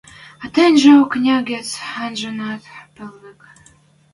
А 0.43 0.45
тӹньжӹ 0.53 0.91
окня 1.03 1.37
гӹц 1.51 1.69
анженӓт 2.03 2.63
пӹл 2.95 3.11
вӹк. 3.21 3.39